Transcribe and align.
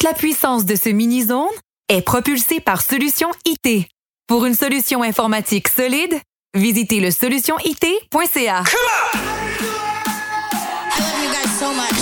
Toute 0.00 0.08
la 0.08 0.14
puissance 0.14 0.64
de 0.64 0.76
ce 0.76 0.88
mini-zone 0.88 1.50
est 1.90 2.00
propulsée 2.00 2.58
par 2.58 2.80
Solution 2.80 3.28
IT. 3.44 3.86
Pour 4.28 4.46
une 4.46 4.54
solution 4.54 5.02
informatique 5.02 5.68
solide, 5.68 6.14
visitez 6.54 7.00
le 7.00 7.10
solutionit.ca. 7.10 8.62
I 8.62 8.70
love 10.96 11.22
you 11.22 11.30
guys 11.30 11.50
so 11.58 11.74
much. 11.74 12.00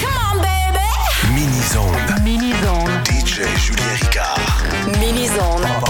Come 0.00 0.18
on, 0.32 0.38
baby. 0.42 0.88
Mini-zone. 1.34 2.24
Mini-zone. 2.24 2.90
DJ 3.04 3.46
Julien 3.56 3.94
Ricard. 4.00 4.98
Mini-zone. 4.98 5.87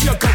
She 0.00 0.29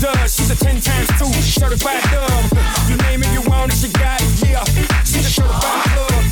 does. 0.00 0.34
She's 0.34 0.50
a 0.50 0.56
10 0.56 0.80
times 0.80 1.08
two 1.18 1.32
certified 1.42 2.02
dub. 2.10 2.44
You 2.88 2.96
name 3.08 3.22
it, 3.22 3.32
you 3.32 3.42
want 3.48 3.72
it, 3.72 3.76
she 3.76 3.88
got 3.92 4.20
it, 4.20 4.48
yeah. 4.48 4.64
She's 5.04 5.26
a 5.26 5.30
certified 5.30 5.84
plug. 5.92 6.24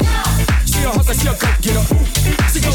She 0.66 0.82
a 0.82 0.90
hustler, 0.90 1.14
she 1.14 1.28
a 1.28 1.34
go 1.36 1.48
getter. 1.60 1.84
She 2.52 2.60
go 2.60 2.72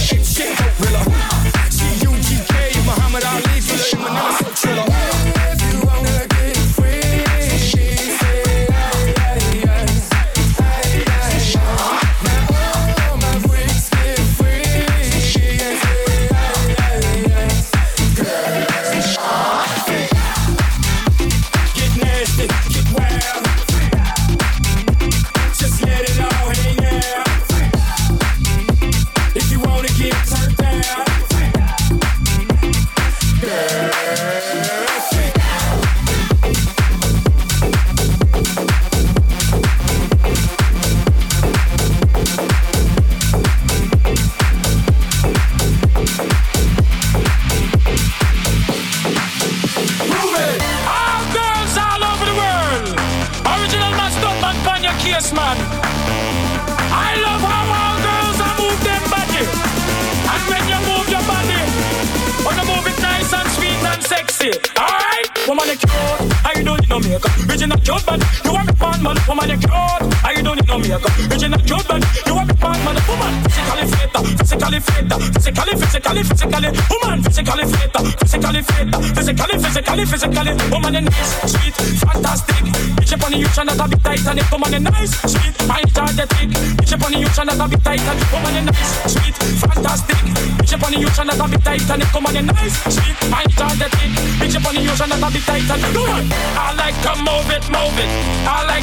man. 55.33 55.57
I 56.93 57.17
love 57.25 57.41
how 57.41 57.65
all 57.81 57.97
girls 58.05 58.37
are 58.45 58.55
move 58.61 58.79
their 58.85 59.03
body. 59.09 59.43
And 60.31 60.43
when 60.49 60.63
you 60.69 60.79
move 60.89 61.07
your 61.09 61.25
body, 61.25 61.59
you 62.57 62.65
move 62.69 62.85
it 62.87 63.01
nice 63.01 63.33
and 63.33 63.49
sweet 63.57 63.79
and 63.81 64.03
sexy. 64.03 64.51
Alright? 64.77 65.27
Woman, 65.47 65.67
you 65.67 65.77
cute. 65.77 66.33
How 66.45 66.51
you 66.53 66.63
don't 66.63 66.79
need 66.81 66.89
no 66.89 66.99
makeup. 66.99 67.31
Original 67.49 67.79
cute, 67.79 68.05
but 68.05 68.19
you 68.45 68.53
want 68.53 68.72
fun, 68.93 69.03
man. 69.03 69.17
Woman, 69.27 69.49
you 69.49 69.57
cute. 69.57 70.13
You 70.33 70.43
don't 70.43 70.55
need 70.55 70.67
no 70.67 70.77
makeup. 70.77 71.03
Original 71.31 71.59
cute, 71.59 71.87
but 71.87 72.01
you 72.25 72.33
me 72.33 72.53
fun, 72.57 72.77
man. 72.85 72.97
Woman, 73.07 73.33
physically 73.43 73.85
fit, 73.89 74.09
physically 74.37 74.79
fit, 74.79 75.05
physically, 75.33 75.73
physically, 75.77 76.23
physically. 76.23 76.69
Woman, 76.89 77.23
physically 77.23 77.65
fit, 77.69 77.93
physically 78.19 78.61
fit, 78.61 78.87
physically, 79.15 79.55
physically, 79.63 80.05
physically. 80.05 80.53
Woman, 80.71 80.93
you 80.93 81.01
nice, 81.01 81.33
sweet, 81.51 81.75
fantastic. 82.01 82.63
Bitch 82.97 83.13
up 83.13 83.23
on 83.23 83.31
the 83.31 83.37
youth 83.37 83.57
and 83.57 83.69
that 83.69 83.79
a 83.79 83.87
bit 83.87 84.03
Titanic. 84.03 84.51
Woman, 84.51 84.73
you 84.73 84.79
nice, 84.79 85.13
sweet, 85.31 85.55
mind 85.67 85.97
energetic. 85.97 86.49
Bitch 86.77 86.93
up 86.93 87.03
on 87.03 87.11
the 87.11 87.19
youth 87.19 87.39
and 87.39 87.49
that 87.49 87.61
a 87.61 87.67
bit 87.69 87.83
Titanic. 87.83 88.31
Woman, 88.33 88.53
you 88.55 88.61
nice, 88.67 88.93
sweet, 89.13 89.35
fantastic. 89.61 90.17
Bitch 90.59 90.73
up 90.73 90.83
on 90.83 90.91
the 90.91 90.99
youth 90.99 91.19
and 91.19 91.29
that 91.29 91.39
a 91.39 91.45
bit 91.47 91.63
Titanic. 91.63 92.13
Woman, 92.13 92.35
you 92.35 92.41
nice, 92.43 92.75
sweet, 92.89 93.17
energetic. 93.23 94.09
Bitch 94.41 94.55
up 94.57 94.65
on 94.65 94.73
the 94.75 94.81
youth 94.81 95.01
and 95.01 95.11
that 95.11 95.23
a 95.23 95.29
bit 95.31 95.43
Titanic. 95.45 95.93
I 96.57 96.73
like 96.73 96.97
to 97.05 97.11
move 97.21 97.49
it, 97.53 97.63
move 97.69 97.97
it. 98.01 98.09
I 98.43 98.65
like 98.65 98.82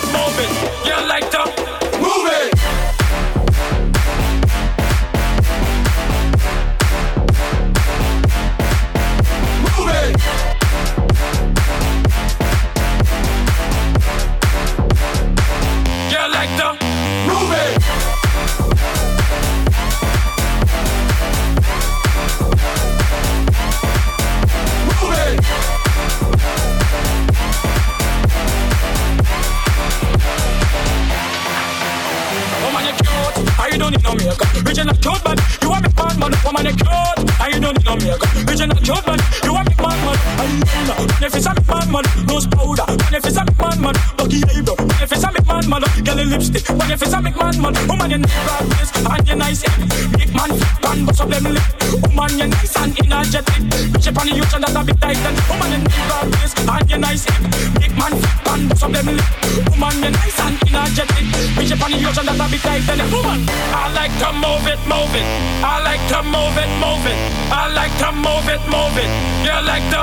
Them. 59.03 59.19
Woman, 59.67 59.97
you're 60.01 60.11
nice 60.11 60.39
and 60.41 60.57
energetic. 60.61 61.25
Bitch 61.57 61.71
up 61.73 61.81
on 61.81 61.91
the 61.91 61.97
and 61.97 62.27
that 62.27 62.39
a 62.39 62.45
bit 62.49 62.61
tight. 62.61 62.85
And 62.89 63.01
woman, 63.11 63.41
I 63.73 63.89
like 63.93 64.13
to 64.21 64.29
move 64.33 64.65
it, 64.69 64.81
move 64.85 65.13
it. 65.15 65.25
I 65.63 65.81
like 65.81 66.03
to 66.11 66.19
move 66.21 66.57
it, 66.57 66.71
move 66.77 67.05
it. 67.09 67.17
I 67.49 67.67
like 67.73 67.93
to 68.01 68.09
move 68.13 68.47
it, 68.49 68.61
move 68.69 68.97
it. 68.97 69.11
You 69.45 69.57
like 69.65 69.85
to 69.93 70.01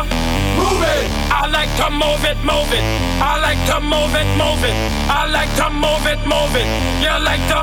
move 0.59 0.83
it. 0.83 1.05
I 1.31 1.47
like 1.47 1.73
to 1.78 1.87
move 1.90 2.25
it, 2.26 2.38
move 2.43 2.73
it. 2.75 2.85
I 3.23 3.38
like 3.38 3.61
to 3.71 3.76
move 3.81 4.14
it, 4.14 4.28
move 4.35 4.62
it. 4.67 4.76
I 5.07 5.26
like 5.31 5.52
to 5.59 5.67
move 5.71 6.07
it, 6.07 6.21
move 6.26 6.55
it. 6.59 6.69
You 7.02 7.14
like 7.23 7.45
to 7.55 7.61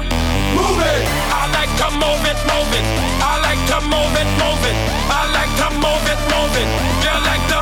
move 0.55 0.79
it. 0.79 1.01
I 1.35 1.43
like 1.51 1.73
to 1.83 1.87
move 1.99 2.23
it, 2.23 2.39
move 2.47 2.73
it. 2.75 2.85
I 3.19 3.33
like 3.43 3.63
to 3.71 3.77
move 3.83 4.15
it, 4.15 4.29
move 4.39 4.63
it. 4.63 4.77
I 5.11 5.21
like 5.35 5.53
to 5.59 5.67
move 5.83 6.05
it, 6.07 6.21
move 6.31 6.55
it. 6.55 6.69
You 7.03 7.15
like 7.27 7.45
to 7.51 7.59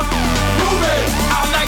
move 0.62 0.84
it. 0.84 1.23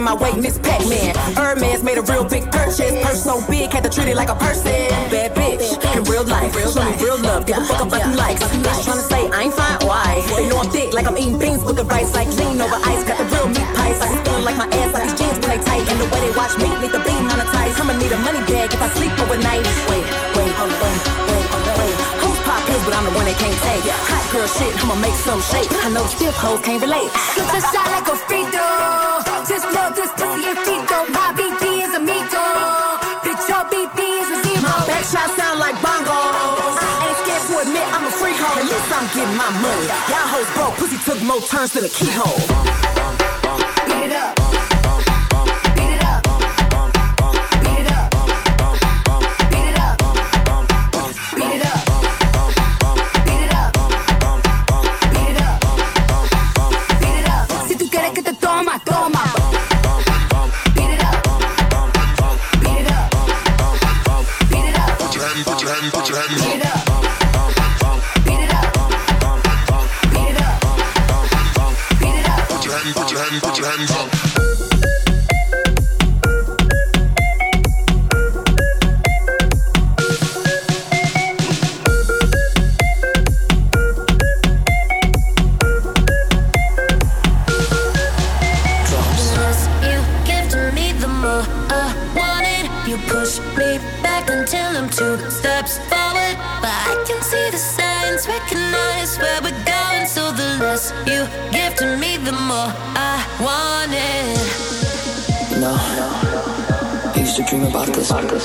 in 0.00 0.04
my 0.04 0.16
way, 0.16 0.32
Miss 0.32 0.56
Pac 0.58 0.80
Man. 0.88 1.12
Hermes 1.36 1.84
made 1.84 1.98
a 2.00 2.04
real 2.08 2.24
big 2.24 2.50
purchase. 2.50 2.96
Purse 3.04 3.22
so 3.22 3.44
big, 3.46 3.68
had 3.70 3.84
to 3.84 3.90
treat 3.92 4.08
it 4.08 4.16
like 4.16 4.32
a 4.32 4.34
person. 4.34 4.72
Bad 5.12 5.36
bitch, 5.36 5.76
in 5.92 6.02
real 6.08 6.24
life. 6.24 6.56
Show 6.56 6.80
me 6.80 6.96
real 7.04 7.20
love, 7.20 7.44
give 7.44 7.60
a 7.60 7.64
fuck 7.68 7.84
about 7.84 8.08
you 8.08 8.16
like. 8.16 8.40
Bitch 8.40 8.80
trying 8.84 9.04
say 9.04 9.22
I 9.28 9.44
ain't 9.44 9.54
fine, 9.54 9.78
why? 9.84 10.24
They 10.36 10.48
know 10.48 10.58
I'm 10.64 10.70
thick, 10.72 10.96
like 10.96 11.06
I'm 11.06 11.16
eating 11.20 11.38
beans 11.38 11.62
with 11.62 11.76
the 11.76 11.84
rice. 11.84 12.14
Like 12.16 12.28
lean 12.40 12.56
over 12.64 12.80
ice, 12.88 13.04
got 13.04 13.20
the 13.20 13.28
real 13.28 13.48
meat 13.52 13.68
pies. 13.76 14.00
I 14.00 14.08
be 14.08 14.18
feeling 14.24 14.44
like 14.48 14.56
my 14.56 14.68
ass, 14.72 14.90
like 14.96 15.04
these 15.04 15.18
jeans 15.20 15.36
when 15.44 15.50
they 15.52 15.60
tight. 15.68 15.84
And 15.84 16.00
the 16.00 16.08
way 16.08 16.20
they 16.24 16.32
watch 16.32 16.56
me, 16.56 16.68
need 16.80 16.92
the 16.96 17.02
beam 17.04 17.22
monetized. 17.28 17.76
I'ma 17.76 17.92
need 18.00 18.12
a 18.16 18.20
money 18.24 18.40
bag 18.48 18.72
if 18.72 18.80
I 18.80 18.88
sleep 18.96 19.12
overnight. 19.20 19.68
Wait, 19.84 20.04
wait, 20.32 20.48
wait, 20.48 20.72
wait, 20.80 21.44
wait. 21.76 21.94
Who's 22.24 22.40
poppin', 22.48 22.80
but 22.88 22.96
I'm 22.96 23.04
the 23.04 23.12
one 23.12 23.28
that 23.28 23.36
can't 23.36 23.58
take. 23.68 23.84
Hot 23.84 24.24
girl 24.32 24.48
shit, 24.48 24.72
I'ma 24.80 24.96
make 24.96 25.18
some 25.28 25.44
shake. 25.52 25.68
I 25.84 25.92
know 25.92 26.08
stiff 26.08 26.32
hoes 26.40 26.64
can't 26.64 26.80
relate. 26.80 27.12
Super 27.36 27.60
shot 27.68 27.84
like 27.92 28.08
a 28.08 28.16
free 28.24 28.48
throw. 28.48 28.69
I'm 39.00 39.06
getting 39.14 39.34
my 39.34 39.48
money. 39.62 39.86
Y'all 40.10 40.28
hoes 40.28 40.46
broke, 40.54 40.74
pussy 40.76 40.98
took 40.98 41.22
more 41.22 41.40
turns 41.40 41.72
than 41.72 41.86
a 41.86 41.88
keyhole. 41.88 42.36
Beat 43.86 44.10
it 44.10 44.12
up. 44.12 44.49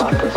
Cyprus. 0.06 0.35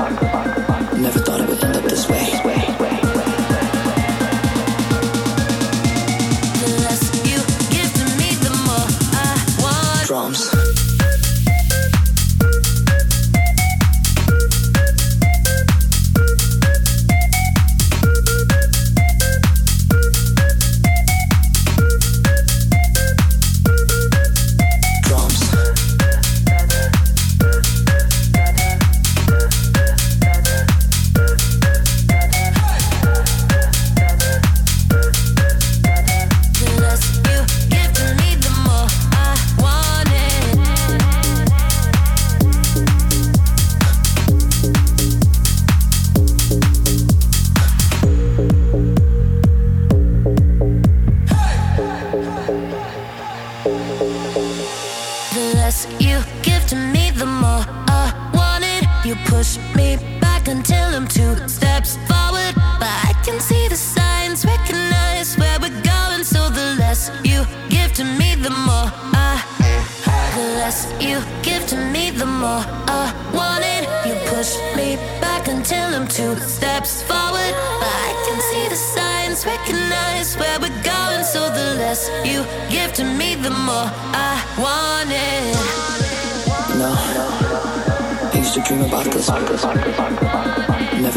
dream 88.69 88.83
about 88.83 89.05
this. 89.07 89.29
Never 89.29 89.57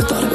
thought 0.03 0.23
about 0.23 0.30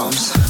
drums. 0.00 0.49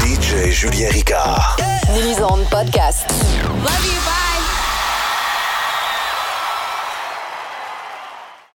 DJ 0.00 0.50
Julien 0.50 0.90
Ricard. 0.90 1.60
Mini-zone 1.94 2.44
podcast. 2.50 3.06
Love 3.62 3.84
you, 3.86 4.00
bye. 4.04 4.31